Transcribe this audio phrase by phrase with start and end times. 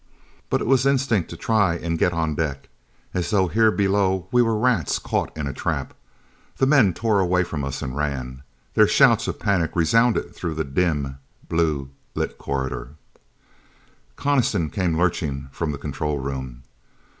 [0.49, 2.69] But it was instinct to try and get on deck,
[3.13, 5.93] as though here below we were rats caught in a trap.
[6.57, 8.41] The men tore away from us and ran.
[8.73, 12.95] Their shouts of panic resounded through the dim, blue lit corridors.
[14.15, 16.63] Coniston came lurching from the control room.